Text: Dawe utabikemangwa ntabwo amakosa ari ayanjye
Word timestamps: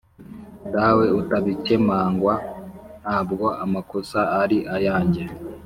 Dawe 0.73 1.05
utabikemangwa 1.21 2.33
ntabwo 3.01 3.45
amakosa 3.63 4.19
ari 4.41 4.57
ayanjye 4.75 5.23